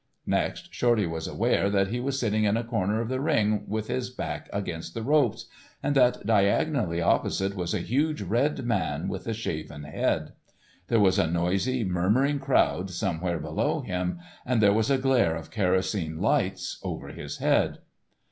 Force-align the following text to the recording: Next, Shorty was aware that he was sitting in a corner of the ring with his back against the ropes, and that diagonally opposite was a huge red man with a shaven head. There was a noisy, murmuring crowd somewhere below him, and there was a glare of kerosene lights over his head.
Next, 0.25 0.73
Shorty 0.73 1.05
was 1.05 1.27
aware 1.27 1.69
that 1.69 1.89
he 1.89 1.99
was 1.99 2.19
sitting 2.19 2.43
in 2.43 2.57
a 2.57 2.63
corner 2.63 3.01
of 3.01 3.07
the 3.07 3.19
ring 3.19 3.65
with 3.67 3.87
his 3.87 4.09
back 4.09 4.49
against 4.51 4.95
the 4.95 5.03
ropes, 5.03 5.45
and 5.83 5.93
that 5.93 6.25
diagonally 6.25 6.99
opposite 6.99 7.55
was 7.55 7.75
a 7.75 7.81
huge 7.85 8.23
red 8.23 8.65
man 8.65 9.07
with 9.09 9.27
a 9.27 9.33
shaven 9.35 9.83
head. 9.83 10.33
There 10.87 10.99
was 10.99 11.19
a 11.19 11.27
noisy, 11.29 11.83
murmuring 11.83 12.39
crowd 12.39 12.89
somewhere 12.89 13.37
below 13.37 13.81
him, 13.81 14.17
and 14.43 14.59
there 14.59 14.73
was 14.73 14.89
a 14.89 14.97
glare 14.97 15.35
of 15.35 15.51
kerosene 15.51 16.19
lights 16.19 16.79
over 16.81 17.09
his 17.09 17.37
head. 17.37 17.77